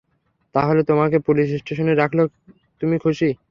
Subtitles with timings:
[0.55, 2.23] তাহলে তোমাকে পুলিশ স্টেশনে রাখলে
[2.81, 3.29] তুমি খুশি?